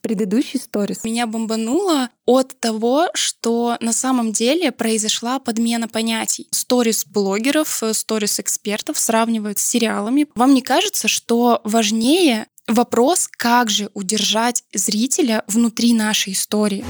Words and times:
предыдущий 0.00 0.60
сторис. 0.60 1.04
Меня 1.04 1.26
бомбануло 1.26 2.10
от 2.26 2.58
того, 2.60 3.08
что 3.14 3.76
на 3.80 3.92
самом 3.92 4.32
деле 4.32 4.72
произошла 4.72 5.38
подмена 5.38 5.88
понятий. 5.88 6.48
Сторис 6.50 7.04
блогеров, 7.06 7.82
э, 7.82 7.94
сторис 7.94 8.40
экспертов 8.40 8.98
сравнивают 8.98 9.58
с 9.58 9.66
сериалами. 9.66 10.26
Вам 10.34 10.54
не 10.54 10.62
кажется, 10.62 11.08
что 11.08 11.60
важнее 11.64 12.46
вопрос, 12.66 13.28
как 13.30 13.70
же 13.70 13.90
удержать 13.94 14.64
зрителя 14.72 15.44
внутри 15.46 15.92
нашей 15.92 16.32
истории? 16.32 16.84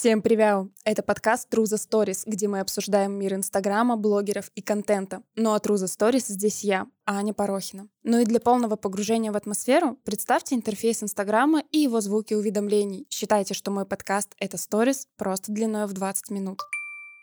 Всем 0.00 0.22
привет! 0.22 0.68
Это 0.86 1.02
подкаст 1.02 1.52
True 1.52 1.64
Stories, 1.64 2.22
где 2.24 2.48
мы 2.48 2.60
обсуждаем 2.60 3.12
мир 3.18 3.34
Инстаграма, 3.34 3.98
блогеров 3.98 4.50
и 4.54 4.62
контента. 4.62 5.22
Ну 5.36 5.52
а 5.52 5.58
True 5.58 5.74
Stories 5.74 6.24
здесь 6.28 6.64
я, 6.64 6.86
Аня 7.04 7.34
Порохина. 7.34 7.86
Ну 8.02 8.18
и 8.18 8.24
для 8.24 8.40
полного 8.40 8.76
погружения 8.76 9.30
в 9.30 9.36
атмосферу 9.36 9.98
представьте 10.02 10.54
интерфейс 10.54 11.02
Инстаграма 11.02 11.62
и 11.70 11.80
его 11.80 12.00
звуки 12.00 12.32
уведомлений. 12.32 13.08
Считайте, 13.10 13.52
что 13.52 13.70
мой 13.70 13.84
подкаст— 13.84 14.34
это 14.38 14.56
Stories 14.56 15.04
просто 15.18 15.52
длиной 15.52 15.84
в 15.84 15.92
20 15.92 16.30
минут. 16.30 16.60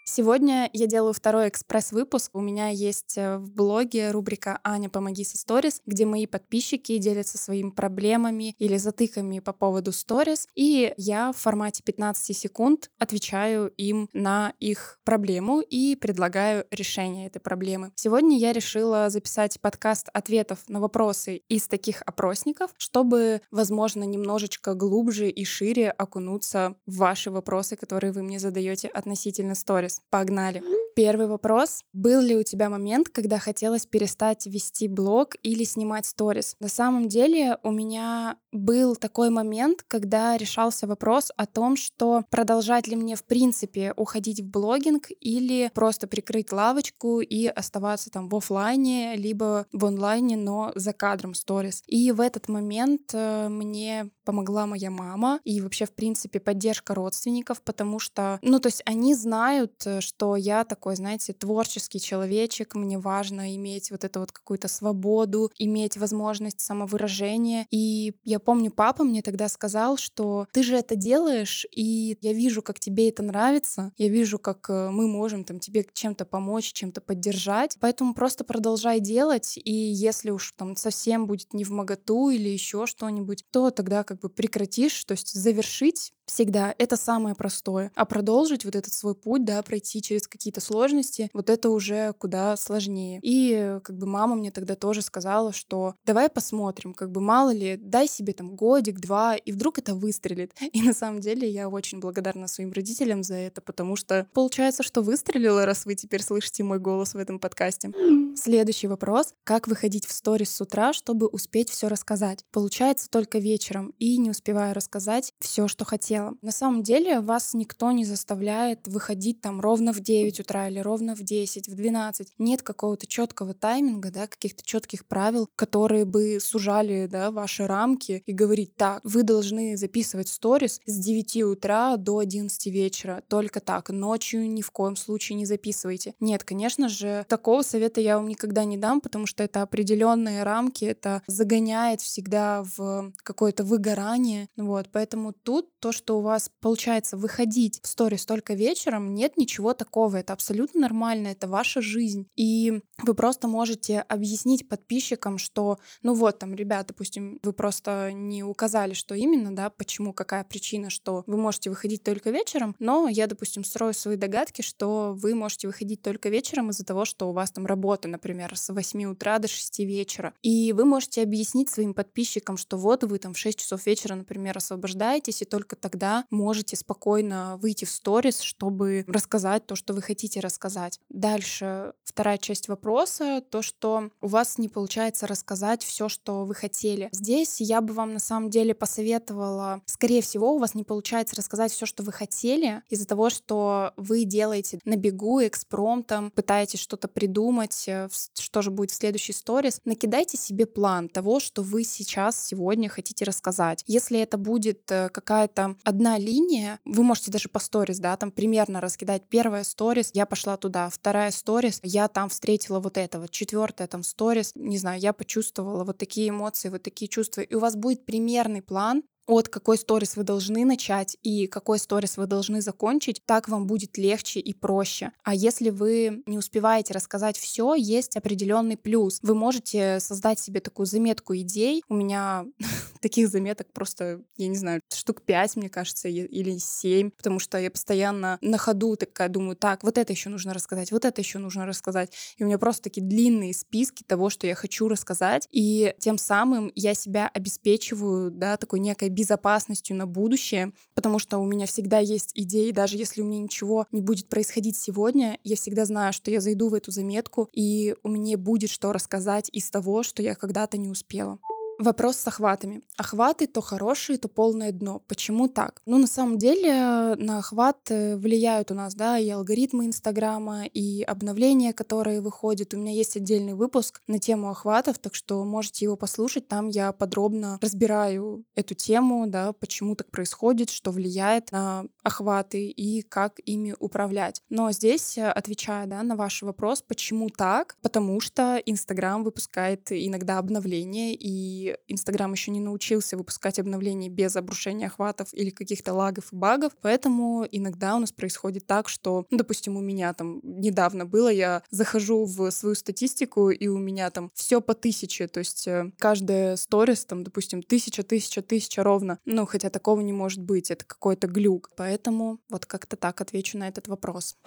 Сегодня 0.09 0.69
я 0.71 0.87
делаю 0.87 1.11
второй 1.11 1.49
экспресс-выпуск. 1.49 2.31
У 2.33 2.39
меня 2.39 2.69
есть 2.69 3.17
э, 3.17 3.39
в 3.39 3.51
блоге 3.51 4.11
рубрика 4.11 4.57
«Аня, 4.63 4.89
помоги 4.89 5.25
со 5.25 5.37
сторис», 5.37 5.81
где 5.85 6.05
мои 6.05 6.25
подписчики 6.25 6.97
делятся 6.97 7.37
своими 7.37 7.71
проблемами 7.71 8.55
или 8.57 8.77
затыками 8.77 9.39
по 9.39 9.51
поводу 9.51 9.91
сторис, 9.91 10.47
и 10.55 10.93
я 10.95 11.33
в 11.33 11.37
формате 11.37 11.83
15 11.83 12.35
секунд 12.35 12.89
отвечаю 12.97 13.67
им 13.75 14.09
на 14.13 14.53
их 14.61 14.97
проблему 15.03 15.59
и 15.59 15.97
предлагаю 15.97 16.65
решение 16.71 17.27
этой 17.27 17.39
проблемы. 17.39 17.91
Сегодня 17.95 18.37
я 18.37 18.53
решила 18.53 19.09
записать 19.09 19.59
подкаст 19.59 20.07
ответов 20.13 20.59
на 20.69 20.79
вопросы 20.79 21.41
из 21.49 21.67
таких 21.67 22.01
опросников, 22.05 22.71
чтобы, 22.77 23.41
возможно, 23.51 24.05
немножечко 24.05 24.73
глубже 24.73 25.29
и 25.29 25.43
шире 25.43 25.91
окунуться 25.91 26.75
в 26.85 26.95
ваши 26.95 27.29
вопросы, 27.29 27.75
которые 27.75 28.13
вы 28.13 28.23
мне 28.23 28.39
задаете 28.39 28.87
относительно 28.87 29.53
сторис. 29.53 29.96
Погнали. 30.09 30.63
Первый 30.97 31.27
вопрос. 31.27 31.83
Был 31.93 32.21
ли 32.21 32.35
у 32.35 32.41
тебя 32.41 32.69
момент, 32.69 33.09
когда 33.09 33.37
хотелось 33.37 33.85
перестать 33.85 34.47
вести 34.47 34.87
блог 34.87 35.35
или 35.43 35.63
снимать 35.63 36.07
сторис? 36.07 36.55
На 36.59 36.69
самом 36.69 37.07
деле 37.07 37.59
у 37.61 37.69
меня 37.69 38.37
был 38.51 38.95
такой 38.95 39.29
момент, 39.29 39.83
когда 39.87 40.35
решался 40.37 40.87
вопрос 40.87 41.31
о 41.37 41.45
том, 41.45 41.75
что 41.75 42.23
продолжать 42.31 42.87
ли 42.87 42.95
мне 42.95 43.15
в 43.15 43.23
принципе 43.25 43.93
уходить 43.95 44.41
в 44.41 44.49
блогинг 44.49 45.09
или 45.19 45.69
просто 45.75 46.07
прикрыть 46.07 46.51
лавочку 46.51 47.21
и 47.21 47.45
оставаться 47.45 48.09
там 48.09 48.27
в 48.27 48.35
офлайне, 48.35 49.15
либо 49.17 49.67
в 49.71 49.85
онлайне, 49.85 50.35
но 50.35 50.71
за 50.73 50.93
кадром 50.93 51.35
сторис. 51.35 51.83
И 51.85 52.11
в 52.11 52.19
этот 52.19 52.49
момент 52.49 53.11
э, 53.13 53.49
мне 53.49 54.09
помогла 54.27 54.65
моя 54.65 54.91
мама 54.91 55.39
и 55.45 55.61
вообще, 55.61 55.85
в 55.85 55.93
принципе, 55.93 56.41
поддержка 56.41 56.93
родственников, 56.93 57.61
потому 57.61 57.97
что, 57.97 58.39
ну, 58.41 58.59
то 58.59 58.67
есть 58.67 58.81
они 58.85 59.15
знают, 59.15 59.71
э, 59.85 60.01
что 60.01 60.35
я 60.35 60.65
такой, 60.65 60.97
знаете, 60.97 61.31
творческий 61.31 62.01
человечек, 62.01 62.75
мне 62.75 62.99
важно 62.99 63.55
иметь 63.55 63.89
вот 63.89 64.03
эту 64.03 64.19
вот 64.19 64.33
какую-то 64.33 64.67
свободу, 64.67 65.49
иметь 65.57 65.95
возможность 65.95 66.59
самовыражения. 66.59 67.67
И 67.71 68.15
я 68.25 68.39
помню, 68.39 68.69
папа 68.69 69.05
мне 69.05 69.21
тогда 69.21 69.47
сказал, 69.47 69.95
что 69.95 70.45
ты 70.51 70.61
же 70.61 70.75
это 70.75 70.97
делаешь, 70.97 71.65
и 71.71 72.17
я 72.19 72.33
вижу, 72.33 72.61
как 72.61 72.81
тебе 72.81 73.07
это 73.07 73.23
нравится, 73.23 73.93
я 73.97 74.09
вижу, 74.09 74.39
как 74.39 74.69
э, 74.69 74.89
мы 74.89 75.07
можем 75.07 75.45
там 75.45 75.59
тебе 75.59 75.85
чем-то 75.93 76.25
помочь, 76.25 76.73
чем-то 76.73 76.99
поддержать, 76.99 77.77
поэтому 77.79 78.13
просто 78.13 78.43
продолжай 78.43 78.99
делать, 78.99 79.57
и 79.57 79.73
если 79.73 80.31
уж 80.31 80.51
там 80.57 80.75
совсем 80.75 81.27
будет 81.27 81.53
не 81.53 81.63
в 81.63 81.69
моготу 81.69 82.29
или 82.29 82.49
еще 82.49 82.85
что-нибудь, 82.87 83.45
то 83.51 83.71
тогда 83.71 84.03
как 84.03 84.16
бы 84.19 84.29
прекратишь, 84.29 85.03
то 85.05 85.13
есть 85.13 85.33
завершить 85.33 86.13
всегда 86.27 86.75
это 86.77 86.97
самое 86.97 87.35
простое. 87.35 87.91
А 87.95 88.05
продолжить 88.05 88.65
вот 88.65 88.75
этот 88.75 88.93
свой 88.93 89.15
путь, 89.15 89.45
да, 89.45 89.61
пройти 89.63 90.01
через 90.01 90.27
какие-то 90.27 90.61
сложности, 90.61 91.29
вот 91.33 91.49
это 91.49 91.69
уже 91.69 92.13
куда 92.19 92.55
сложнее. 92.57 93.19
И 93.23 93.79
как 93.83 93.97
бы 93.97 94.05
мама 94.05 94.35
мне 94.35 94.51
тогда 94.51 94.75
тоже 94.75 95.01
сказала, 95.01 95.53
что 95.53 95.95
давай 96.05 96.29
посмотрим, 96.29 96.93
как 96.93 97.11
бы 97.11 97.21
мало 97.21 97.53
ли, 97.53 97.77
дай 97.77 98.07
себе 98.07 98.33
там 98.33 98.55
годик, 98.55 98.99
два, 98.99 99.35
и 99.35 99.51
вдруг 99.51 99.79
это 99.79 99.95
выстрелит. 99.95 100.53
И 100.73 100.81
на 100.81 100.93
самом 100.93 101.21
деле 101.21 101.49
я 101.49 101.69
очень 101.69 101.99
благодарна 101.99 102.47
своим 102.47 102.71
родителям 102.71 103.23
за 103.23 103.35
это, 103.35 103.61
потому 103.61 103.95
что 103.95 104.27
получается, 104.33 104.83
что 104.83 105.01
выстрелило, 105.01 105.65
раз 105.65 105.85
вы 105.85 105.95
теперь 105.95 106.21
слышите 106.21 106.63
мой 106.63 106.79
голос 106.79 107.13
в 107.13 107.17
этом 107.17 107.39
подкасте. 107.39 107.91
Следующий 108.35 108.87
вопрос. 108.87 109.33
Как 109.43 109.67
выходить 109.67 110.05
в 110.05 110.11
сторис 110.11 110.53
с 110.53 110.61
утра, 110.61 110.93
чтобы 110.93 111.27
успеть 111.27 111.69
все 111.69 111.87
рассказать? 111.87 112.43
Получается 112.51 113.09
только 113.09 113.39
вечером, 113.39 113.93
и 113.97 114.17
не 114.17 114.29
успеваю 114.29 114.75
рассказать 114.75 115.33
все, 115.39 115.67
что 115.67 115.85
хотела 115.85 116.16
хотела. 116.17 116.37
На 116.41 116.51
самом 116.51 116.83
деле 116.83 117.19
вас 117.19 117.53
никто 117.53 117.91
не 117.91 118.05
заставляет 118.05 118.87
выходить 118.87 119.41
там 119.41 119.61
ровно 119.61 119.93
в 119.93 119.99
9 119.99 120.39
утра 120.39 120.67
или 120.67 120.79
ровно 120.79 121.15
в 121.15 121.21
10, 121.21 121.67
в 121.67 121.75
12. 121.75 122.33
Нет 122.37 122.61
какого-то 122.61 123.07
четкого 123.07 123.53
тайминга, 123.53 124.11
да, 124.11 124.27
каких-то 124.27 124.63
четких 124.63 125.05
правил, 125.05 125.49
которые 125.55 126.05
бы 126.05 126.39
сужали 126.41 127.07
да, 127.07 127.31
ваши 127.31 127.67
рамки 127.67 128.23
и 128.25 128.33
говорить, 128.33 128.75
так, 128.75 129.01
вы 129.03 129.23
должны 129.23 129.77
записывать 129.77 130.27
сторис 130.27 130.81
с 130.85 130.97
9 130.97 131.43
утра 131.43 131.97
до 131.97 132.19
11 132.19 132.67
вечера, 132.67 133.23
только 133.27 133.59
так, 133.59 133.89
ночью 133.89 134.49
ни 134.49 134.61
в 134.61 134.71
коем 134.71 134.95
случае 134.95 135.37
не 135.37 135.45
записывайте. 135.45 136.13
Нет, 136.19 136.43
конечно 136.43 136.89
же, 136.89 137.25
такого 137.27 137.61
совета 137.61 138.01
я 138.01 138.17
вам 138.17 138.27
никогда 138.27 138.65
не 138.65 138.77
дам, 138.77 139.01
потому 139.01 139.25
что 139.25 139.43
это 139.43 139.61
определенные 139.61 140.43
рамки, 140.43 140.85
это 140.85 141.21
загоняет 141.27 142.01
всегда 142.01 142.63
в 142.77 143.11
какое-то 143.23 143.63
выгорание, 143.63 144.47
вот, 144.57 144.89
поэтому 144.91 145.33
тут 145.33 145.69
то, 145.79 145.91
что 145.91 146.06
что 146.07 146.19
у 146.19 146.21
вас 146.21 146.49
получается 146.61 147.17
выходить 147.17 147.81
в 147.83 147.87
сторис 147.87 148.25
только 148.25 148.53
вечером, 148.53 149.13
нет 149.13 149.35
ничего 149.35 149.73
такого. 149.73 150.15
Это 150.15 150.31
абсолютно 150.31 150.79
нормально, 150.79 151.27
это 151.27 151.49
ваша 151.49 151.81
жизнь. 151.81 152.29
И 152.37 152.79
вы 153.03 153.13
просто 153.13 153.49
можете 153.49 153.99
объяснить 153.99 154.69
подписчикам, 154.69 155.37
что, 155.37 155.79
ну 156.03 156.13
вот, 156.13 156.39
там, 156.39 156.55
ребят, 156.55 156.87
допустим, 156.87 157.41
вы 157.43 157.51
просто 157.51 158.13
не 158.13 158.41
указали, 158.41 158.93
что 158.93 159.15
именно, 159.15 159.53
да, 159.53 159.69
почему, 159.69 160.13
какая 160.13 160.45
причина, 160.45 160.89
что 160.89 161.25
вы 161.27 161.35
можете 161.35 161.69
выходить 161.69 162.03
только 162.03 162.29
вечером, 162.29 162.73
но 162.79 163.09
я, 163.09 163.27
допустим, 163.27 163.65
строю 163.65 163.93
свои 163.93 164.15
догадки, 164.15 164.61
что 164.61 165.13
вы 165.13 165.35
можете 165.35 165.67
выходить 165.67 166.01
только 166.01 166.29
вечером 166.29 166.69
из-за 166.69 166.85
того, 166.85 167.03
что 167.03 167.29
у 167.29 167.33
вас 167.33 167.51
там 167.51 167.65
работа, 167.65 168.07
например, 168.07 168.57
с 168.57 168.73
8 168.73 169.03
утра 169.03 169.39
до 169.39 169.49
6 169.49 169.79
вечера. 169.79 170.33
И 170.41 170.71
вы 170.71 170.85
можете 170.85 171.21
объяснить 171.21 171.69
своим 171.69 171.93
подписчикам, 171.93 172.55
что 172.55 172.77
вот 172.77 173.03
вы 173.03 173.19
там 173.19 173.33
в 173.33 173.37
6 173.37 173.59
часов 173.59 173.85
вечера, 173.85 174.15
например, 174.15 174.57
освобождаетесь, 174.57 175.41
и 175.41 175.45
только 175.45 175.75
тогда 175.75 175.96
тогда 175.97 176.25
можете 176.29 176.75
спокойно 176.75 177.57
выйти 177.57 177.85
в 177.85 177.89
сторис, 177.89 178.41
чтобы 178.41 179.03
рассказать 179.07 179.65
то, 179.65 179.75
что 179.75 179.95
вы 179.95 180.03
хотите 180.03 180.39
рассказать. 180.39 180.99
Дальше 181.09 181.93
вторая 182.03 182.37
часть 182.37 182.67
вопроса, 182.67 183.41
то, 183.49 183.63
что 183.63 184.11
у 184.21 184.27
вас 184.27 184.59
не 184.59 184.69
получается 184.69 185.25
рассказать 185.25 185.83
все, 185.83 186.07
что 186.07 186.45
вы 186.45 186.53
хотели. 186.53 187.09
Здесь 187.11 187.59
я 187.61 187.81
бы 187.81 187.95
вам 187.95 188.13
на 188.13 188.19
самом 188.19 188.51
деле 188.51 188.75
посоветовала, 188.75 189.81
скорее 189.87 190.21
всего, 190.21 190.53
у 190.53 190.59
вас 190.59 190.75
не 190.75 190.83
получается 190.83 191.35
рассказать 191.35 191.71
все, 191.71 191.87
что 191.87 192.03
вы 192.03 192.11
хотели, 192.11 192.83
из-за 192.89 193.07
того, 193.07 193.31
что 193.31 193.93
вы 193.97 194.23
делаете 194.25 194.79
на 194.85 194.97
бегу, 194.97 195.41
экспромтом, 195.41 196.29
пытаетесь 196.29 196.79
что-то 196.79 197.07
придумать, 197.07 197.85
э, 197.87 198.07
что 198.39 198.61
же 198.61 198.69
будет 198.69 198.91
в 198.91 198.95
следующей 198.95 199.33
сторис. 199.33 199.81
Накидайте 199.83 200.37
себе 200.37 200.67
план 200.67 201.09
того, 201.09 201.39
что 201.39 201.63
вы 201.63 201.83
сейчас, 201.83 202.45
сегодня 202.45 202.87
хотите 202.87 203.25
рассказать. 203.25 203.83
Если 203.87 204.19
это 204.19 204.37
будет 204.37 204.91
э, 204.91 205.09
какая-то 205.09 205.75
одна 205.87 206.17
линия, 206.17 206.81
вы 206.83 207.01
можете 207.01 207.31
даже 207.31 207.47
по 207.47 207.59
сторис, 207.59 207.99
да, 207.99 208.17
там 208.17 208.29
примерно 208.29 208.81
раскидать. 208.81 209.23
Первая 209.29 209.63
сторис, 209.63 210.11
я 210.13 210.25
пошла 210.25 210.57
туда, 210.57 210.89
вторая 210.89 211.31
сторис, 211.31 211.79
я 211.81 212.09
там 212.09 212.27
встретила 212.27 212.81
вот 212.81 212.97
этого, 212.97 213.29
четвертая 213.29 213.87
там 213.87 214.03
сторис, 214.03 214.51
не 214.55 214.77
знаю, 214.77 214.99
я 214.99 215.13
почувствовала 215.13 215.85
вот 215.85 215.97
такие 215.97 216.27
эмоции, 216.27 216.67
вот 216.67 216.83
такие 216.83 217.07
чувства. 217.07 217.39
И 217.39 217.55
у 217.55 217.59
вас 217.59 217.77
будет 217.77 218.05
примерный 218.05 218.61
план, 218.61 219.03
от 219.27 219.49
какой 219.49 219.77
сторис 219.77 220.15
вы 220.15 220.23
должны 220.23 220.65
начать 220.65 221.17
и 221.21 221.47
какой 221.47 221.79
сторис 221.79 222.17
вы 222.17 222.25
должны 222.25 222.61
закончить, 222.61 223.21
так 223.25 223.49
вам 223.49 223.67
будет 223.67 223.97
легче 223.97 224.39
и 224.39 224.53
проще. 224.53 225.11
А 225.23 225.35
если 225.35 225.69
вы 225.69 226.23
не 226.25 226.37
успеваете 226.37 226.93
рассказать 226.93 227.37
все, 227.37 227.75
есть 227.75 228.15
определенный 228.15 228.77
плюс. 228.77 229.19
Вы 229.21 229.35
можете 229.35 229.99
создать 229.99 230.39
себе 230.39 230.61
такую 230.61 230.85
заметку 230.85 231.35
идей. 231.35 231.83
У 231.89 231.95
меня 231.95 232.45
таких 233.01 233.27
заметок 233.29 233.71
просто, 233.73 234.21
я 234.37 234.47
не 234.47 234.55
знаю, 234.55 234.81
штук 234.93 235.21
пять, 235.21 235.55
мне 235.55 235.69
кажется, 235.69 236.07
или 236.07 236.57
семь, 236.57 237.11
потому 237.11 237.39
что 237.39 237.57
я 237.57 237.69
постоянно 237.69 238.37
на 238.41 238.57
ходу 238.57 238.95
такая 238.95 239.29
думаю, 239.29 239.55
так, 239.55 239.83
вот 239.83 239.97
это 239.97 240.13
еще 240.13 240.29
нужно 240.29 240.53
рассказать, 240.53 240.91
вот 240.91 241.05
это 241.05 241.21
еще 241.21 241.39
нужно 241.39 241.65
рассказать. 241.65 242.11
И 242.37 242.43
у 242.43 242.47
меня 242.47 242.57
просто 242.57 242.83
такие 242.83 243.05
длинные 243.05 243.53
списки 243.53 244.03
того, 244.03 244.29
что 244.29 244.47
я 244.47 244.55
хочу 244.55 244.87
рассказать, 244.87 245.47
и 245.51 245.93
тем 245.99 246.17
самым 246.17 246.71
я 246.75 246.93
себя 246.93 247.29
обеспечиваю, 247.33 248.31
да, 248.31 248.57
такой 248.57 248.79
некой 248.79 249.09
безопасностью 249.17 249.97
на 249.97 250.05
будущее, 250.05 250.71
потому 250.93 251.17
что 251.17 251.39
у 251.39 251.45
меня 251.45 251.65
всегда 251.65 251.97
есть 251.97 252.31
идеи, 252.35 252.71
даже 252.71 252.97
если 252.97 253.21
у 253.21 253.25
меня 253.25 253.39
ничего 253.39 253.87
не 253.91 254.01
будет 254.01 254.29
происходить 254.29 254.77
сегодня, 254.77 255.39
я 255.43 255.55
всегда 255.55 255.85
знаю, 255.85 256.13
что 256.13 256.29
я 256.29 256.39
зайду 256.39 256.69
в 256.69 256.75
эту 256.75 256.91
заметку, 256.91 257.49
и 257.51 257.95
у 258.03 258.09
меня 258.09 258.37
будет 258.37 258.69
что 258.69 258.93
рассказать 258.93 259.49
из 259.51 259.69
того, 259.71 260.03
что 260.03 260.21
я 260.21 260.35
когда-то 260.35 260.77
не 260.77 260.89
успела. 260.89 261.39
Вопрос 261.79 262.17
с 262.17 262.27
охватами. 262.27 262.81
Охваты 262.97 263.45
то 263.45 263.61
хорошие, 263.61 264.17
то 264.17 264.27
полное 264.27 264.71
дно. 264.71 265.03
Почему 265.07 265.47
так? 265.47 265.81
Ну, 265.85 265.99
на 265.99 266.07
самом 266.07 266.39
деле, 266.39 267.15
на 267.15 267.37
охват 267.37 267.77
э, 267.89 268.17
влияют 268.17 268.71
у 268.71 268.73
нас, 268.73 268.95
да, 268.95 269.19
и 269.19 269.29
алгоритмы 269.29 269.85
Инстаграма, 269.85 270.65
и 270.65 271.03
обновления, 271.03 271.73
которые 271.73 272.21
выходят. 272.21 272.73
У 272.73 272.77
меня 272.77 272.91
есть 272.93 273.15
отдельный 273.15 273.53
выпуск 273.53 274.01
на 274.07 274.17
тему 274.17 274.49
охватов, 274.49 274.97
так 274.97 275.13
что 275.13 275.43
можете 275.43 275.85
его 275.85 275.95
послушать. 275.95 276.47
Там 276.47 276.69
я 276.69 276.91
подробно 276.91 277.59
разбираю 277.61 278.43
эту 278.55 278.73
тему, 278.73 279.27
да, 279.27 279.53
почему 279.53 279.95
так 279.95 280.09
происходит, 280.09 280.71
что 280.71 280.91
влияет 280.91 281.51
на 281.51 281.85
охваты 282.01 282.69
и 282.69 283.03
как 283.03 283.39
ими 283.45 283.75
управлять. 283.77 284.41
Но 284.49 284.71
здесь, 284.71 285.17
э, 285.17 285.29
отвечая, 285.29 285.85
да, 285.85 286.01
на 286.01 286.15
ваш 286.15 286.41
вопрос, 286.41 286.81
почему 286.81 287.29
так? 287.29 287.77
Потому 287.83 288.19
что 288.19 288.57
Инстаграм 288.65 289.23
выпускает 289.23 289.91
иногда 289.91 290.39
обновления, 290.39 291.13
и 291.13 291.66
Инстаграм 291.87 292.31
еще 292.31 292.51
не 292.51 292.59
научился 292.59 293.17
выпускать 293.17 293.59
обновления 293.59 294.09
без 294.09 294.35
обрушения 294.35 294.87
охватов 294.87 295.29
или 295.33 295.49
каких-то 295.49 295.93
лагов 295.93 296.31
и 296.31 296.35
багов, 296.35 296.73
поэтому 296.81 297.45
иногда 297.51 297.95
у 297.95 297.99
нас 297.99 298.11
происходит 298.11 298.65
так, 298.65 298.89
что, 298.89 299.25
ну, 299.29 299.37
допустим, 299.37 299.77
у 299.77 299.81
меня 299.81 300.13
там 300.13 300.39
недавно 300.43 301.05
было, 301.05 301.29
я 301.29 301.63
захожу 301.69 302.25
в 302.25 302.49
свою 302.51 302.75
статистику, 302.75 303.49
и 303.49 303.67
у 303.67 303.77
меня 303.77 304.09
там 304.11 304.31
все 304.33 304.61
по 304.61 304.73
тысяче, 304.73 305.27
то 305.27 305.39
есть 305.39 305.67
э, 305.67 305.91
каждая 305.97 306.55
сторис, 306.55 307.05
там, 307.05 307.23
допустим, 307.23 307.63
тысяча, 307.63 308.03
тысяча, 308.03 308.41
тысяча 308.41 308.83
ровно, 308.83 309.19
ну, 309.25 309.45
хотя 309.45 309.69
такого 309.69 310.01
не 310.01 310.13
может 310.13 310.41
быть, 310.41 310.71
это 310.71 310.85
какой-то 310.85 311.27
глюк, 311.27 311.71
поэтому 311.75 312.39
вот 312.49 312.65
как-то 312.65 312.95
так 312.95 313.21
отвечу 313.21 313.57
на 313.57 313.67
этот 313.67 313.87
вопрос. 313.87 314.37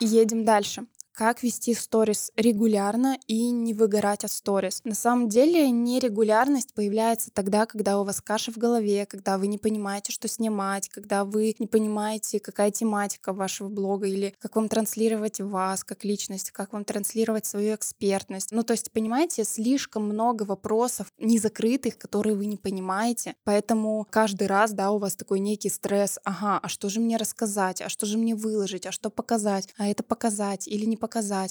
Едем 0.00 0.44
дальше 0.44 0.86
как 1.16 1.42
вести 1.42 1.72
сторис 1.72 2.30
регулярно 2.36 3.18
и 3.26 3.50
не 3.50 3.72
выгорать 3.72 4.24
от 4.24 4.30
сторис. 4.30 4.82
На 4.84 4.94
самом 4.94 5.30
деле 5.30 5.70
нерегулярность 5.70 6.74
появляется 6.74 7.30
тогда, 7.32 7.64
когда 7.64 7.98
у 7.98 8.04
вас 8.04 8.20
каша 8.20 8.52
в 8.52 8.58
голове, 8.58 9.06
когда 9.06 9.38
вы 9.38 9.46
не 9.46 9.56
понимаете, 9.56 10.12
что 10.12 10.28
снимать, 10.28 10.90
когда 10.90 11.24
вы 11.24 11.56
не 11.58 11.66
понимаете, 11.66 12.38
какая 12.38 12.70
тематика 12.70 13.32
вашего 13.32 13.70
блога 13.70 14.06
или 14.06 14.34
как 14.38 14.56
вам 14.56 14.68
транслировать 14.68 15.40
вас 15.40 15.84
как 15.84 16.04
личность, 16.04 16.50
как 16.50 16.74
вам 16.74 16.84
транслировать 16.84 17.46
свою 17.46 17.74
экспертность. 17.74 18.52
Ну, 18.52 18.62
то 18.62 18.72
есть, 18.72 18.92
понимаете, 18.92 19.44
слишком 19.44 20.04
много 20.04 20.42
вопросов 20.42 21.06
незакрытых, 21.18 21.96
которые 21.96 22.36
вы 22.36 22.44
не 22.44 22.58
понимаете, 22.58 23.36
поэтому 23.44 24.06
каждый 24.10 24.48
раз, 24.48 24.72
да, 24.72 24.90
у 24.90 24.98
вас 24.98 25.16
такой 25.16 25.40
некий 25.40 25.70
стресс, 25.70 26.18
ага, 26.24 26.60
а 26.62 26.68
что 26.68 26.90
же 26.90 27.00
мне 27.00 27.16
рассказать, 27.16 27.80
а 27.80 27.88
что 27.88 28.04
же 28.04 28.18
мне 28.18 28.34
выложить, 28.34 28.84
а 28.84 28.92
что 28.92 29.08
показать, 29.08 29.70
а 29.78 29.88
это 29.88 30.02
показать 30.02 30.68
или 30.68 30.84
не 30.84 30.98
показать, 30.98 31.05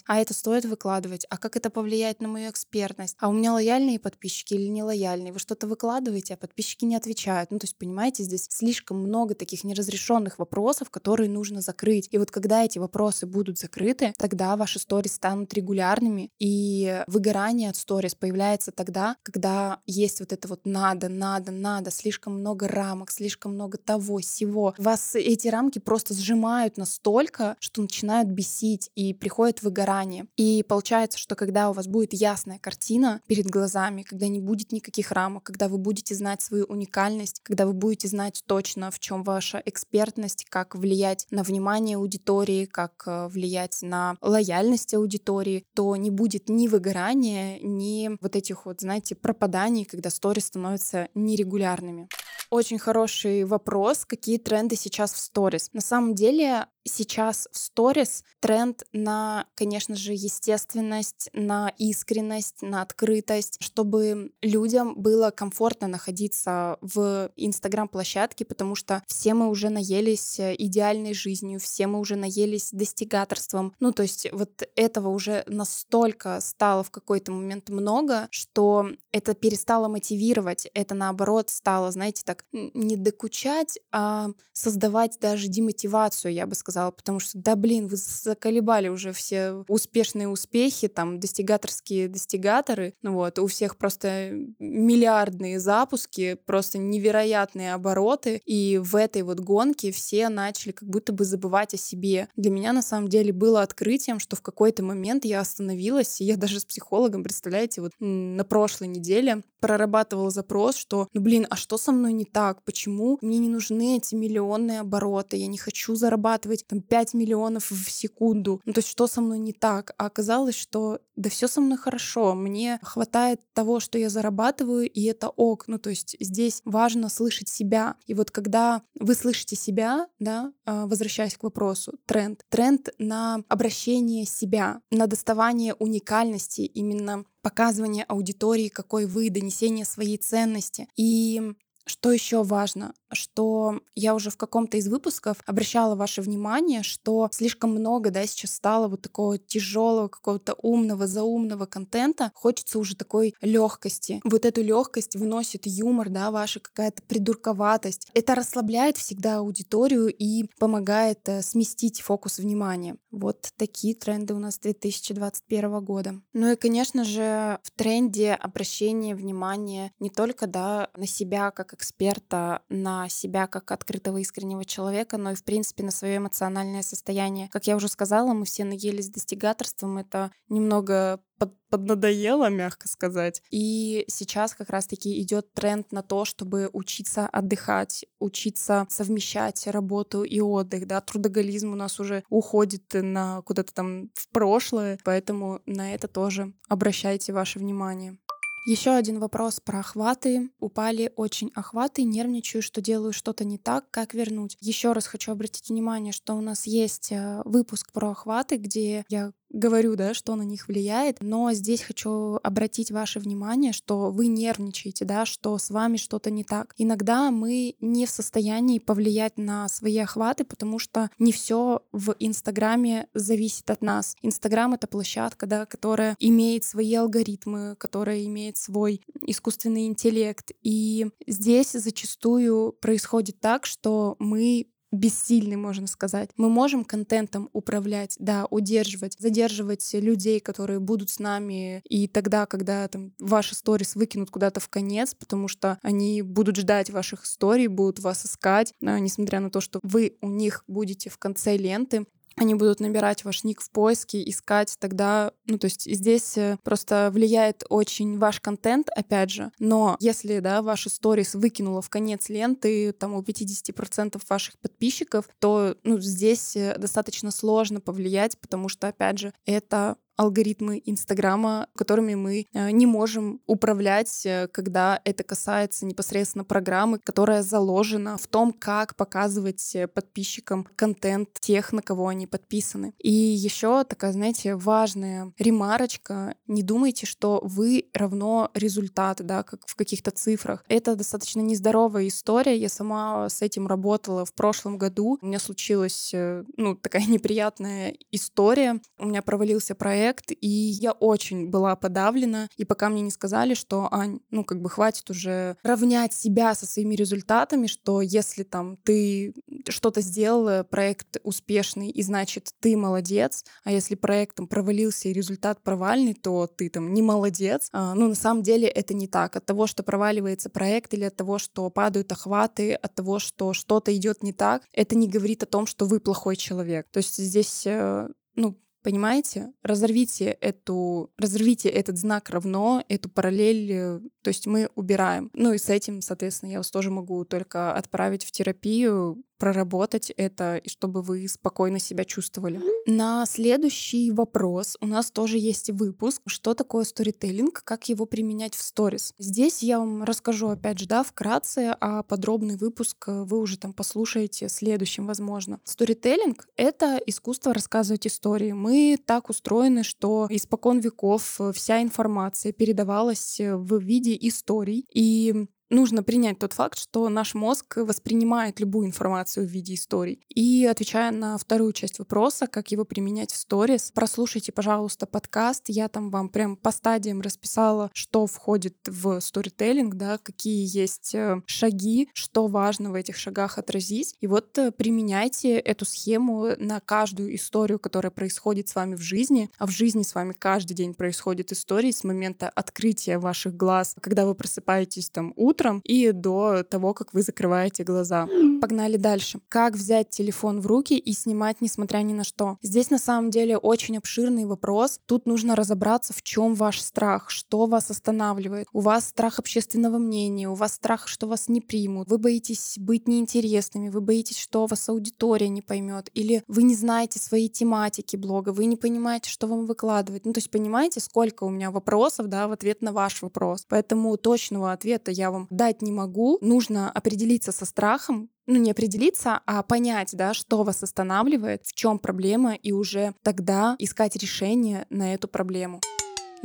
а 0.06 0.18
это 0.18 0.34
стоит 0.34 0.66
выкладывать, 0.66 1.26
а 1.30 1.38
как 1.38 1.56
это 1.56 1.70
повлияет 1.70 2.22
на 2.22 2.28
мою 2.28 2.50
экспертность, 2.50 3.16
а 3.20 3.30
у 3.30 3.32
меня 3.32 3.54
лояльные 3.54 4.00
подписчики 4.00 4.54
или 4.54 4.68
не 4.68 4.84
лояльные, 4.84 5.32
вы 5.32 5.40
что-то 5.40 5.68
выкладываете, 5.68 6.34
а 6.34 6.38
подписчики 6.38 6.86
не 6.86 6.96
отвечают. 6.96 7.52
Ну, 7.52 7.60
то 7.60 7.66
есть, 7.66 7.78
понимаете, 7.78 8.24
здесь 8.24 8.48
слишком 8.50 9.00
много 9.00 9.36
таких 9.36 9.64
неразрешенных 9.64 10.38
вопросов, 10.38 10.90
которые 10.90 11.30
нужно 11.30 11.62
закрыть. 11.62 12.10
И 12.12 12.18
вот 12.18 12.32
когда 12.32 12.64
эти 12.64 12.78
вопросы 12.78 13.26
будут 13.26 13.58
закрыты, 13.58 14.14
тогда 14.18 14.56
ваши 14.58 14.80
сторис 14.80 15.14
станут 15.14 15.54
регулярными, 15.54 16.30
и 16.40 17.04
выгорание 17.08 17.70
от 17.70 17.78
сторис 17.78 18.16
появляется 18.16 18.72
тогда, 18.72 19.16
когда 19.24 19.80
есть 19.86 20.20
вот 20.20 20.34
это 20.34 20.48
вот 20.48 20.66
надо, 20.66 21.10
надо, 21.10 21.52
надо, 21.52 21.92
слишком 21.92 22.40
много 22.40 22.68
рамок, 22.68 23.12
слишком 23.12 23.54
много 23.54 23.78
того, 23.78 24.20
всего. 24.36 24.74
Вас 24.78 25.16
эти 25.16 25.48
рамки 25.48 25.80
просто 25.80 26.14
сжимают 26.14 26.78
настолько, 26.78 27.56
что 27.60 27.82
начинают 27.82 28.30
бесить, 28.30 28.92
и 28.96 29.14
приходит 29.14 29.45
происходит 29.46 29.64
выгорание. 29.64 30.28
И 30.38 30.64
получается, 30.64 31.18
что 31.20 31.36
когда 31.36 31.70
у 31.70 31.74
вас 31.74 31.88
будет 31.88 32.14
ясная 32.14 32.60
картина 32.60 33.22
перед 33.28 33.46
глазами, 33.46 34.04
когда 34.04 34.28
не 34.28 34.40
будет 34.40 34.72
никаких 34.72 35.12
рамок, 35.12 35.44
когда 35.44 35.68
вы 35.68 35.78
будете 35.78 36.16
знать 36.16 36.42
свою 36.42 36.66
уникальность, 36.66 37.42
когда 37.44 37.66
вы 37.66 37.74
будете 37.74 38.08
знать 38.08 38.44
точно, 38.48 38.90
в 38.90 39.00
чем 39.00 39.24
ваша 39.24 39.62
экспертность, 39.66 40.46
как 40.50 40.76
влиять 40.76 41.28
на 41.32 41.44
внимание 41.44 41.98
аудитории, 41.98 42.66
как 42.66 43.04
э, 43.06 43.28
влиять 43.28 43.80
на 43.82 44.16
лояльность 44.22 44.94
аудитории, 44.94 45.66
то 45.76 45.96
не 45.96 46.10
будет 46.10 46.50
ни 46.50 46.68
выгорания, 46.68 47.60
ни 47.62 48.18
вот 48.22 48.36
этих 48.36 48.66
вот, 48.66 48.82
знаете, 48.82 49.16
пропаданий, 49.16 49.86
когда 49.86 50.10
сторис 50.10 50.48
становятся 50.48 51.08
нерегулярными. 51.14 52.08
Очень 52.50 52.80
хороший 52.80 53.44
вопрос, 53.44 54.06
какие 54.06 54.38
тренды 54.38 54.76
сейчас 54.76 55.14
в 55.14 55.18
сторис. 55.18 55.70
На 55.74 55.82
самом 55.82 56.16
деле 56.16 56.68
сейчас 56.86 57.48
в 57.52 57.58
сторис 57.58 58.24
тренд 58.40 58.84
на, 58.94 59.48
конечно 59.56 59.96
же, 59.96 60.14
естественность, 60.14 61.30
на 61.34 61.70
искренность, 61.78 62.62
на 62.62 62.82
открытость, 62.82 63.58
чтобы 63.60 64.32
людям 64.42 64.96
было 64.96 65.32
комфортно 65.32 65.88
находиться 65.88 66.78
в 66.82 67.32
Инстаграм-площадке, 67.36 68.46
потому 68.46 68.76
что 68.76 69.04
все 69.08 69.34
мы 69.34 69.50
уже 69.50 69.70
наелись 69.70 70.40
э, 70.40 70.56
идеальной 70.58 71.14
жизнью, 71.14 71.60
все 71.60 71.88
мы 71.88 72.00
уже 72.00 72.16
наелись 72.16 72.70
достигаторством. 72.72 73.74
Ну, 73.80 73.92
то 73.92 74.04
есть 74.04 74.28
вот 74.32 74.64
этого 74.76 75.10
уже 75.10 75.44
настолько 75.48 76.40
стало 76.40 76.84
в 76.84 76.92
какой-то 76.92 77.32
момент 77.32 77.70
много, 77.70 78.28
что 78.30 78.90
это 79.12 79.34
перестало 79.34 79.88
мотивировать, 79.88 80.68
это 80.74 80.94
наоборот 80.94 81.50
стало, 81.50 81.92
знаете, 81.92 82.24
так 82.24 82.46
не 82.52 82.96
докучать, 82.96 83.80
а 83.92 84.30
создавать 84.54 85.18
даже 85.20 85.48
демотивацию, 85.48 86.34
я 86.34 86.46
бы 86.46 86.54
сказала 86.54 86.75
сказала, 86.76 86.92
потому 86.92 87.20
что, 87.20 87.38
да 87.38 87.56
блин, 87.56 87.88
вы 87.88 87.96
заколебали 87.96 88.90
уже 88.90 89.14
все 89.14 89.64
успешные 89.70 90.28
успехи, 90.28 90.90
там, 90.90 91.20
достигаторские 91.20 92.10
достигаторы, 92.10 92.94
ну 93.02 93.14
вот, 93.14 93.40
у 93.40 93.48
всех 93.48 93.78
просто 93.78 94.32
миллиардные 94.60 95.60
запуски, 95.60 96.38
просто 96.46 96.78
невероятные 96.78 97.74
обороты, 97.74 98.42
и 98.46 98.78
в 98.78 98.96
этой 98.98 99.22
вот 99.22 99.40
гонке 99.40 99.92
все 99.92 100.28
начали 100.28 100.74
как 100.74 100.90
будто 100.90 101.14
бы 101.14 101.24
забывать 101.24 101.74
о 101.74 101.78
себе. 101.78 102.28
Для 102.36 102.52
меня 102.52 102.74
на 102.74 102.82
самом 102.82 103.08
деле 103.08 103.32
было 103.32 103.62
открытием, 103.62 104.20
что 104.20 104.36
в 104.36 104.42
какой-то 104.42 104.84
момент 104.84 105.24
я 105.24 105.40
остановилась, 105.40 106.20
и 106.20 106.26
я 106.26 106.36
даже 106.36 106.60
с 106.60 106.66
психологом, 106.66 107.24
представляете, 107.24 107.82
вот 107.82 107.92
на 108.00 108.44
прошлой 108.44 108.88
неделе 108.88 109.44
прорабатывала 109.62 110.30
запрос, 110.30 110.76
что, 110.76 111.08
ну 111.14 111.22
блин, 111.22 111.48
а 111.50 111.56
что 111.56 111.78
со 111.78 111.92
мной 111.92 112.14
не 112.14 112.26
так? 112.26 112.64
Почему 112.64 113.18
мне 113.22 113.40
не 113.40 113.50
нужны 113.50 113.98
эти 113.98 114.14
миллионные 114.14 114.82
обороты? 114.82 115.38
Я 115.38 115.48
не 115.48 115.58
хочу 115.58 115.96
зарабатывать 115.96 116.65
там 116.68 116.82
5 116.82 117.14
миллионов 117.14 117.72
в 117.72 117.90
секунду. 117.90 118.62
Ну, 118.66 118.74
то 118.74 118.80
есть 118.80 118.90
что 118.90 119.08
со 119.08 119.22
мной 119.22 119.40
не 119.40 119.54
так? 119.54 119.94
А 119.98 120.06
оказалось, 120.06 120.56
что 120.56 121.00
да 121.16 121.30
все 121.30 121.48
со 121.48 121.62
мной 121.62 121.78
хорошо, 121.78 122.34
мне 122.34 122.80
хватает 122.82 123.42
того, 123.54 123.80
что 123.80 123.98
я 123.98 124.10
зарабатываю, 124.10 124.90
и 124.90 125.04
это 125.04 125.30
ок. 125.30 125.66
Ну, 125.68 125.80
то 125.80 125.90
есть 125.90 126.16
здесь 126.20 126.62
важно 126.66 127.10
слышать 127.10 127.48
себя. 127.48 127.96
И 128.06 128.14
вот 128.14 128.32
когда 128.32 128.82
вы 129.00 129.16
слышите 129.16 129.56
себя, 129.56 130.08
да, 130.20 130.52
а, 130.66 130.88
возвращаясь 130.88 131.38
к 131.38 131.44
вопросу, 131.44 131.94
тренд. 132.06 132.44
Тренд 132.50 132.90
на 132.98 133.44
обращение 133.48 134.26
себя, 134.26 134.82
на 134.92 135.08
доставание 135.08 135.74
уникальности, 135.76 136.62
именно 136.62 137.26
показывание 137.42 138.04
аудитории, 138.06 138.70
какой 138.70 139.06
вы, 139.06 139.30
донесение 139.30 139.86
своей 139.86 140.18
ценности. 140.18 140.88
И 140.96 141.54
что 141.86 142.12
еще 142.12 142.44
важно? 142.44 142.94
Что 143.16 143.80
я 143.96 144.14
уже 144.14 144.30
в 144.30 144.38
каком-то 144.38 144.78
из 144.78 144.88
выпусков 144.88 145.38
обращала 145.46 145.96
ваше 145.96 146.22
внимание, 146.22 146.84
что 146.84 147.30
слишком 147.32 147.72
много, 147.72 148.12
да, 148.12 148.26
сейчас 148.26 148.52
стало 148.52 148.88
вот 148.88 149.02
такого 149.02 149.38
тяжелого, 149.38 150.08
какого-то 150.08 150.56
умного, 150.62 151.08
заумного 151.08 151.66
контента. 151.66 152.32
Хочется 152.34 152.80
уже 152.80 152.96
такой 152.96 153.34
легкости. 153.42 154.22
Вот 154.24 154.46
эту 154.46 154.62
легкость 154.62 155.16
вносит 155.16 155.66
юмор, 155.66 156.10
да, 156.10 156.32
ваша 156.32 156.60
какая-то 156.60 157.02
придурковатость. 157.04 158.08
Это 158.14 158.36
расслабляет 158.36 158.98
всегда 158.98 159.38
аудиторию 159.38 160.08
и 160.08 160.46
помогает 160.60 161.28
э, 161.30 161.42
сместить 161.42 162.02
фокус 162.02 162.40
внимания. 162.40 162.98
Вот 163.12 163.50
такие 163.58 163.96
тренды 163.96 164.34
у 164.34 164.40
нас 164.40 164.60
2021 164.60 165.84
года. 165.84 166.22
Ну 166.34 166.52
и, 166.52 166.56
конечно 166.56 167.04
же, 167.04 167.60
в 167.64 167.72
тренде 167.78 168.34
обращение 168.34 169.16
внимания 169.16 169.92
не 170.00 170.10
только, 170.10 170.48
да, 170.48 170.90
на 170.96 171.08
себя 171.08 171.52
как 171.52 171.74
эксперта, 171.74 172.62
на 172.70 173.05
себя 173.10 173.48
как 173.48 173.72
открытого 173.72 174.18
искреннего 174.18 174.66
человека, 174.66 175.18
но 175.18 175.32
и, 175.32 175.36
в 175.36 175.44
принципе, 175.44 175.84
на 175.84 175.92
свое 175.92 176.18
эмоциональное 176.18 176.82
состояние. 176.82 177.50
Как 177.52 177.68
я 177.68 177.76
уже 177.76 177.88
сказала, 177.88 178.34
мы 178.34 178.46
все 178.46 178.64
наелись 178.64 179.10
достигаторством. 179.10 179.98
Это 179.98 180.32
немного 180.50 181.20
под, 181.38 181.54
поднадоело, 181.70 182.50
мягко 182.50 182.88
сказать. 182.88 183.42
И 183.52 184.06
сейчас 184.08 184.54
как 184.54 184.70
раз-таки 184.70 185.22
идет 185.22 185.52
тренд 185.54 185.92
на 185.92 186.02
то, 186.02 186.26
чтобы 186.26 186.70
учиться 186.74 187.28
отдыхать, 187.28 188.06
учиться 188.20 188.88
совмещать 188.90 189.68
работу 189.68 190.24
и 190.24 190.40
отдых. 190.40 190.88
Да? 190.88 191.02
Трудоголизм 191.02 191.74
у 191.74 191.76
нас 191.76 192.00
уже 192.00 192.24
уходит 192.30 192.94
на 192.94 193.42
куда-то 193.42 193.74
там 193.74 194.10
в 194.14 194.30
прошлое, 194.30 194.98
поэтому 195.04 195.62
на 195.66 195.94
это 195.94 196.08
тоже 196.08 196.54
обращайте 196.70 197.34
ваше 197.34 197.60
внимание. 197.60 198.18
Еще 198.68 198.96
один 198.96 199.20
вопрос 199.20 199.60
про 199.60 199.82
охваты. 199.82 200.50
Упали 200.60 201.14
очень 201.16 201.52
охваты, 201.54 202.02
нервничаю, 202.02 202.64
что 202.64 202.82
делаю 202.82 203.14
что-то 203.14 203.46
не 203.46 203.60
так, 203.60 203.92
как 203.92 204.16
вернуть. 204.16 204.58
Еще 204.60 204.92
раз 204.92 205.06
хочу 205.06 205.32
обратить 205.32 205.70
внимание, 205.70 206.12
что 206.12 206.34
у 206.34 206.42
нас 206.42 206.66
есть 206.66 207.12
э, 207.12 207.44
выпуск 207.46 207.92
про 207.94 208.10
охваты, 208.10 208.58
где 208.58 209.06
я 209.08 209.34
говорю, 209.56 209.96
да, 209.96 210.14
что 210.14 210.36
на 210.36 210.44
них 210.44 210.68
влияет, 210.68 211.18
но 211.22 211.52
здесь 211.54 211.82
хочу 211.82 212.40
обратить 212.44 212.92
ваше 212.92 213.20
внимание, 213.20 213.72
что 213.72 214.12
вы 214.12 214.28
нервничаете, 214.28 215.06
да, 215.06 215.26
что 215.26 215.58
с 215.58 215.70
вами 215.70 215.98
что-то 215.98 216.30
не 216.30 216.44
так. 216.44 216.74
Иногда 216.78 217.32
мы 217.32 217.76
не 217.80 218.06
в 218.06 218.10
состоянии 218.10 218.80
повлиять 218.80 219.38
на 219.38 219.68
свои 219.70 219.98
охваты, 219.98 220.44
потому 220.44 220.78
что 220.78 221.10
не 221.20 221.32
все 221.32 221.82
в 221.92 222.16
Инстаграме 222.20 223.08
зависит 223.14 223.70
от 223.70 223.82
нас. 223.82 224.16
Инстаграм— 224.22 224.74
это 224.76 224.88
площадка, 224.88 225.48
да, 225.48 225.66
которая 225.66 226.18
имеет 226.20 226.64
свои 226.64 226.94
алгоритмы, 226.94 227.76
которая 227.78 228.26
имеет 228.26 228.58
свой 228.58 229.02
искусственный 229.22 229.88
интеллект. 229.88 230.52
И 230.62 231.08
здесь 231.26 231.72
зачастую 231.72 232.74
происходит 232.74 233.40
так, 233.40 233.66
что 233.66 234.18
мы 234.20 234.68
бессильны, 234.96 235.58
можно 235.58 235.88
сказать. 235.88 236.30
Мы 236.38 236.50
можем 236.50 236.84
контентом 236.84 237.50
управлять, 237.54 238.16
да, 238.20 238.46
удерживать, 238.50 239.16
задерживать 239.20 239.94
людей, 239.94 240.40
которые 240.40 240.80
будут 240.80 241.10
с 241.10 241.20
нами 241.20 241.82
и 241.86 242.08
тогда, 242.08 242.46
когда 242.46 242.88
там 242.88 243.14
ваши 243.20 243.56
сторис 243.56 243.96
выкинут 243.96 244.32
куда-то 244.32 244.60
в 244.60 244.70
конец, 244.70 245.14
потому 245.14 245.48
что 245.48 245.78
они 245.82 246.22
будут 246.22 246.56
ждать 246.56 246.90
ваших 246.90 247.26
историй, 247.26 247.68
будут 247.68 248.00
вас 248.00 248.26
искать, 248.26 248.74
несмотря 248.82 249.40
на 249.40 249.50
то, 249.50 249.62
что 249.62 249.80
вы 249.84 250.18
у 250.22 250.30
них 250.30 250.64
будете 250.68 251.10
в 251.10 251.18
конце 251.18 251.58
ленты 251.58 252.06
они 252.36 252.56
будут 252.56 252.80
набирать 252.80 253.24
ваш 253.24 253.44
ник 253.44 253.62
в 253.62 253.70
поиске, 253.72 254.28
искать 254.30 254.76
тогда, 254.80 255.32
ну, 255.46 255.58
то 255.58 255.66
есть 255.66 255.84
здесь 255.92 256.38
э, 256.38 256.58
просто 256.64 257.10
влияет 257.12 257.64
очень 257.70 258.18
ваш 258.18 258.40
контент, 258.42 258.90
опять 258.96 259.32
же, 259.32 259.52
но 259.60 259.96
если, 260.00 260.40
да, 260.40 260.62
ваши 260.62 260.90
сторис 260.90 261.36
выкинула 261.36 261.82
в 261.82 261.90
конец 261.90 262.30
ленты, 262.30 262.92
там, 262.92 263.14
у 263.14 263.22
50% 263.22 264.22
ваших 264.28 264.58
подписчиков, 264.60 265.30
то, 265.40 265.76
ну, 265.84 266.00
здесь 266.00 266.56
э, 266.56 266.78
достаточно 266.78 267.32
сложно 267.32 267.80
повлиять, 267.80 268.38
потому 268.40 268.70
что, 268.70 268.88
опять 268.88 269.20
же, 269.20 269.34
это 269.46 269.98
алгоритмы 270.16 270.82
Инстаграма, 270.86 271.68
которыми 271.76 272.16
мы 272.16 272.46
э, 272.54 272.72
не 272.72 272.86
можем 272.86 273.42
управлять, 273.46 274.26
э, 274.26 274.48
когда 274.52 275.02
это 275.04 275.24
касается 275.24 275.86
непосредственно 275.86 276.44
программы, 276.44 277.00
которая 277.00 277.44
заложена 277.44 278.18
в 278.18 278.28
том, 278.28 278.54
как 278.54 278.96
показывать 278.96 279.76
э, 279.76 279.88
подписчикам 279.88 280.68
контент 280.76 281.30
тех, 281.40 281.74
на 281.74 281.82
кого 281.82 282.08
они 282.08 282.28
подписаны. 282.28 282.94
И 283.00 283.12
еще 283.12 283.84
такая, 283.84 284.14
знаете, 284.14 284.56
важная 284.56 285.34
ремарочка. 285.38 286.36
Не 286.48 286.64
думайте, 286.64 287.06
что 287.06 287.42
вы 287.44 287.90
равно 287.94 288.52
результат, 288.54 289.22
да, 289.26 289.44
как 289.44 289.68
в 289.68 289.76
каких-то 289.76 290.12
цифрах. 290.12 290.64
Это 290.70 290.96
достаточно 290.96 291.42
нездоровая 291.42 292.08
история. 292.08 292.56
Я 292.56 292.70
сама 292.70 293.30
с 293.30 293.42
этим 293.42 293.68
работала 293.68 294.26
в 294.26 294.34
прошлом 294.34 294.78
году. 294.78 295.18
У 295.22 295.26
меня 295.26 295.40
случилась, 295.40 296.12
ну, 296.14 296.76
такая 296.76 297.06
неприятная 297.08 297.96
история. 298.12 298.80
У 298.98 299.08
меня 299.08 299.22
провалился 299.22 299.76
проект, 299.76 300.05
проект, 300.06 300.32
и 300.32 300.48
я 300.48 300.92
очень 300.92 301.50
была 301.50 301.76
подавлена. 301.76 302.48
И 302.58 302.66
пока 302.66 302.90
мне 302.90 303.02
не 303.02 303.12
сказали, 303.12 303.54
что, 303.54 303.88
Ань, 303.92 304.20
ну, 304.30 304.44
как 304.44 304.62
бы 304.62 304.70
хватит 304.70 305.10
уже 305.10 305.58
равнять 305.64 306.14
себя 306.14 306.54
со 306.54 306.66
своими 306.66 306.96
результатами, 306.96 307.68
что 307.68 308.02
если 308.02 308.44
там 308.44 308.78
ты 308.84 309.34
что-то 309.68 310.02
сделала, 310.02 310.66
проект 310.70 311.18
успешный, 311.24 311.90
и 311.90 312.04
значит, 312.04 312.52
ты 312.60 312.78
молодец, 312.78 313.46
а 313.64 313.72
если 313.72 313.96
проект 313.96 314.36
там 314.36 314.48
провалился 314.48 315.10
и 315.10 315.14
результат 315.14 315.64
провальный, 315.64 316.14
то 316.14 316.48
ты 316.48 316.70
там 316.70 316.94
не 316.94 317.02
молодец. 317.02 317.70
А, 317.72 317.96
ну, 317.96 318.08
на 318.08 318.16
самом 318.16 318.44
деле 318.44 318.68
это 318.68 318.94
не 318.94 319.08
так. 319.08 319.36
От 319.36 319.46
того, 319.46 319.68
что 319.68 319.84
проваливается 319.84 320.50
проект 320.50 320.94
или 320.94 321.06
от 321.06 321.16
того, 321.16 321.40
что 321.40 321.70
падают 321.70 322.12
охваты, 322.12 322.74
от 322.74 322.94
того, 322.94 323.20
что 323.20 323.54
что-то 323.54 323.96
идет 323.96 324.24
не 324.24 324.34
так, 324.34 324.64
это 324.72 324.96
не 324.96 325.08
говорит 325.08 325.44
о 325.44 325.48
том, 325.48 325.66
что 325.66 325.86
вы 325.86 326.00
плохой 326.00 326.36
человек. 326.36 326.88
То 326.92 326.98
есть 326.98 327.18
здесь 327.18 327.64
э, 327.66 328.08
ну, 328.36 328.58
Понимаете? 328.86 329.52
Разорвите 329.64 330.26
эту, 330.26 331.12
разорвите 331.18 331.70
этот 331.70 331.98
знак 331.98 332.30
равно, 332.30 332.84
эту 332.88 333.10
параллель, 333.10 333.72
э, 333.72 334.00
то 334.26 334.30
есть 334.30 334.48
мы 334.48 334.70
убираем. 334.74 335.30
Ну 335.34 335.54
и 335.54 335.60
с 335.60 335.70
этим, 335.70 336.02
соответственно, 336.02 336.50
я 336.50 336.58
вас 336.58 336.72
тоже 336.72 336.90
могу 336.90 337.26
только 337.26 337.76
отправить 337.76 338.26
в 338.26 338.32
терапию, 338.32 339.24
проработать 339.38 340.12
это, 340.16 340.58
и 340.58 340.70
чтобы 340.70 341.02
вы 341.02 341.28
спокойно 341.28 341.80
себя 341.80 342.06
чувствовали. 342.06 342.62
На 342.88 343.26
следующий 343.26 344.12
вопрос 344.12 344.78
у 344.80 344.88
нас 344.88 345.12
тоже 345.12 345.38
есть 345.38 345.70
выпуск, 345.70 346.22
что 346.26 346.54
такое 346.54 346.86
сторителлинг, 346.86 347.64
как 347.64 347.90
его 347.90 348.06
применять 348.06 348.56
в 348.56 348.62
сторис. 348.62 349.14
Здесь 349.18 349.62
я 349.62 349.80
вам 349.80 350.04
расскажу, 350.04 350.50
опять 350.50 350.80
же, 350.80 350.88
да, 350.88 351.04
вкратце, 351.04 351.76
а 351.80 352.04
подробный 352.04 352.58
выпуск 352.58 353.08
вы 353.08 353.40
уже 353.40 353.58
там 353.58 353.74
послушаете 353.74 354.50
следующим, 354.50 355.06
возможно. 355.06 355.60
Сторителлинг— 355.64 356.48
это 356.56 357.00
искусство 357.06 357.54
рассказывать 357.54 358.08
истории. 358.08 358.54
Мы 358.54 358.98
так 359.04 359.30
устроены, 359.30 359.84
что 359.84 360.28
испокон 360.30 360.80
веков 360.80 361.40
вся 361.54 361.82
информация 361.82 362.54
передавалась 362.54 363.40
в 363.40 363.80
виде 363.80 364.15
историй, 364.22 364.86
и 364.94 365.48
нужно 365.70 366.04
принять 366.04 366.40
тот 366.40 366.54
факт, 366.54 366.78
что 366.78 367.10
наш 367.10 367.34
мозг 367.34 367.78
воспринимает 367.78 368.60
любую 368.60 368.88
информацию 368.88 369.48
в 369.48 369.50
виде 369.50 369.74
историй. 369.74 370.20
И 370.30 370.66
отвечая 370.66 371.12
на 371.12 371.38
вторую 371.38 371.74
часть 371.74 372.00
вопроса, 372.00 372.48
как 372.48 372.72
его 372.72 372.86
применять 372.86 373.32
в 373.32 373.38
сторис, 373.38 373.92
прослушайте, 373.94 374.52
пожалуйста, 374.52 375.06
подкаст. 375.06 375.66
Я 375.68 375.88
там 375.88 376.10
вам 376.10 376.30
прям 376.30 376.56
по 376.56 376.72
стадиям 376.72 377.22
расписала, 377.22 377.90
что 377.94 378.28
входит 378.28 378.76
в 378.86 379.20
сторителлинг, 379.20 379.96
да, 379.96 380.18
какие 380.18 380.66
есть 380.66 381.16
э, 381.16 381.42
шаги, 381.46 382.10
что 382.14 382.48
важно 382.48 382.92
в 382.92 382.96
этих 382.96 383.18
шагах 383.18 383.58
отразить. 383.58 384.16
И 384.22 384.28
вот 384.28 384.58
э, 384.58 384.72
применяйте 384.72 385.58
эту 385.58 385.86
схему 385.86 386.56
на 386.58 386.80
каждую 386.80 387.36
историю, 387.36 387.80
которая 387.80 388.12
происходит 388.12 388.70
с 388.70 388.76
вами 388.76 388.96
в 388.96 389.02
жизни. 389.02 389.50
А 389.58 389.66
в 389.66 389.72
жизни 389.72 390.04
с 390.04 390.16
вами 390.16 390.34
каждый 390.34 390.74
день 390.74 390.94
происходит 390.94 391.52
истории 391.52 391.92
с 391.92 392.04
момента 392.04 392.50
открытия 392.50 393.18
ваших 393.18 393.56
глаз, 393.56 393.96
когда 394.00 394.26
вы 394.26 394.36
просыпаетесь 394.36 395.10
там 395.10 395.34
утром, 395.36 395.55
утром 395.56 395.82
и 395.84 396.12
до 396.12 396.64
того, 396.64 396.94
как 396.94 397.14
вы 397.14 397.22
закрываете 397.22 397.84
глаза. 397.84 398.28
Погнали 398.62 398.98
дальше. 398.98 399.40
Как 399.48 399.76
взять 399.76 400.10
телефон 400.10 400.60
в 400.60 400.68
руки 400.68 400.98
и 400.98 401.14
снимать, 401.14 401.62
несмотря 401.62 402.00
ни 402.00 402.14
на 402.14 402.24
что? 402.24 402.58
Здесь 402.62 402.90
на 402.90 402.98
самом 402.98 403.30
деле 403.30 403.58
очень 403.58 403.98
обширный 403.98 404.46
вопрос. 404.46 405.00
Тут 405.06 405.26
нужно 405.26 405.56
разобраться, 405.56 406.14
в 406.14 406.22
чем 406.24 406.56
ваш 406.56 406.82
страх, 406.82 407.30
что 407.30 407.68
вас 407.68 407.92
останавливает. 407.92 408.68
У 408.74 408.82
вас 408.82 409.06
страх 409.06 409.40
общественного 409.40 409.98
мнения, 409.98 410.50
у 410.50 410.56
вас 410.56 410.74
страх, 410.74 411.08
что 411.08 411.28
вас 411.28 411.48
не 411.48 411.62
примут, 411.62 412.10
вы 412.10 412.18
боитесь 412.18 412.76
быть 412.78 413.08
неинтересными, 413.08 413.90
вы 413.90 414.02
боитесь, 414.02 414.38
что 414.38 414.66
вас 414.66 414.90
аудитория 414.90 415.48
не 415.48 415.62
поймет, 415.62 416.10
или 416.14 416.44
вы 416.48 416.64
не 416.64 416.76
знаете 416.76 417.20
своей 417.20 417.50
тематики 417.50 418.18
блога, 418.18 418.50
вы 418.50 418.66
не 418.66 418.76
понимаете, 418.76 419.30
что 419.30 419.48
вам 419.48 419.66
выкладывать. 419.66 420.26
Ну, 420.26 420.34
то 420.34 420.40
есть 420.40 420.52
понимаете, 420.52 421.00
сколько 421.00 421.44
у 421.44 421.50
меня 421.50 421.72
вопросов, 421.72 422.28
да, 422.28 422.48
в 422.48 422.52
ответ 422.52 422.82
на 422.82 422.92
ваш 422.92 423.22
вопрос. 423.22 423.66
Поэтому 423.70 424.18
точного 424.18 424.72
ответа 424.72 425.12
я 425.12 425.32
вам 425.32 425.45
дать 425.50 425.82
не 425.82 425.92
могу. 425.92 426.38
Нужно 426.42 426.92
определиться 426.92 427.52
со 427.52 427.66
страхом, 427.66 428.30
ну, 428.48 428.58
не 428.58 428.72
определиться, 428.72 429.42
а 429.46 429.64
понять, 429.64 430.12
да, 430.14 430.34
что 430.34 430.64
вас 430.64 430.84
останавливает, 430.84 431.66
в 431.66 431.74
чем 431.74 432.00
проблема, 432.00 432.54
и 432.54 432.72
уже 432.72 433.14
тогда 433.24 433.76
искать 433.80 434.16
решение 434.16 434.86
на 434.90 435.14
эту 435.14 435.28
проблему. 435.28 435.82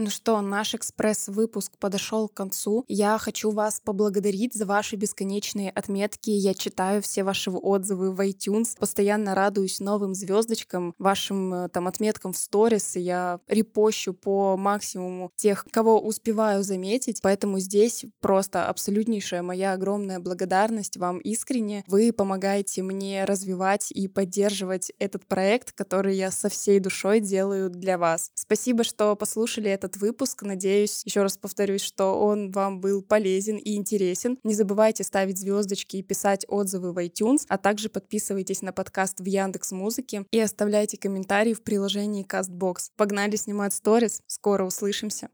Ну 0.03 0.09
что, 0.09 0.41
наш 0.41 0.75
экспресс-выпуск 0.75 1.77
подошел 1.79 2.27
к 2.27 2.33
концу. 2.33 2.87
Я 2.89 3.19
хочу 3.19 3.51
вас 3.51 3.83
поблагодарить 3.85 4.55
за 4.55 4.65
ваши 4.65 4.97
бесконечные 4.97 5.69
отметки. 5.69 6.31
Я 6.31 6.55
читаю 6.55 7.03
все 7.03 7.23
ваши 7.23 7.51
отзывы 7.51 8.11
в 8.11 8.27
iTunes, 8.27 8.79
постоянно 8.79 9.35
радуюсь 9.35 9.79
новым 9.79 10.15
звездочкам, 10.15 10.95
вашим 10.99 11.53
э, 11.53 11.69
там 11.69 11.87
отметкам 11.87 12.33
в 12.33 12.39
сторис. 12.39 12.97
Я 12.97 13.41
репощу 13.47 14.15
по 14.15 14.57
максимуму 14.57 15.33
тех, 15.37 15.67
кого 15.71 16.01
успеваю 16.01 16.63
заметить. 16.63 17.21
Поэтому 17.21 17.59
здесь 17.59 18.07
просто 18.23 18.69
абсолютнейшая 18.69 19.43
моя 19.43 19.75
огромная 19.75 20.19
благодарность 20.19 20.97
вам 20.97 21.19
искренне. 21.19 21.85
Вы 21.87 22.15
помогаете 22.15 22.83
мне 22.83 23.27
развивать 23.27 23.93
и 23.93 24.09
поддерживать 24.09 24.93
этот 24.99 25.27
проект, 25.27 25.73
который 25.73 26.17
я 26.17 26.31
со 26.31 26.49
всей 26.49 26.81
душой 26.81 27.21
делаю 27.21 27.69
для 27.69 27.99
вас. 27.99 28.31
Спасибо, 28.33 28.83
что 28.83 29.15
послушали 29.15 29.71
этот 29.71 29.90
этот 29.91 30.01
выпуск. 30.01 30.43
Надеюсь, 30.43 31.03
еще 31.05 31.23
раз 31.23 31.37
повторюсь, 31.37 31.83
что 31.83 32.19
он 32.21 32.51
вам 32.51 32.81
был 32.81 33.03
полезен 33.03 33.57
и 33.57 33.75
интересен. 33.75 34.39
Не 34.45 34.55
забывайте 34.55 35.05
ставить 35.05 35.39
звездочки 35.39 35.97
и 35.97 36.03
писать 36.03 36.45
отзывы 36.49 36.93
в 36.93 36.99
iTunes, 36.99 37.45
а 37.49 37.59
также 37.59 37.89
подписывайтесь 37.89 38.63
на 38.63 38.73
подкаст 38.73 39.21
в 39.21 39.25
Яндекс 39.25 39.73
Музыке 39.73 40.25
и 40.31 40.41
оставляйте 40.41 40.97
комментарии 40.97 41.55
в 41.55 41.63
приложении 41.63 42.27
CastBox. 42.27 42.91
Погнали 42.97 43.37
снимать 43.37 43.75
сторис. 43.75 44.23
Скоро 44.27 44.65
услышимся. 44.65 45.29